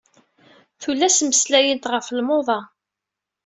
[0.81, 2.59] Tullas meslayent ɣef lmuḍa.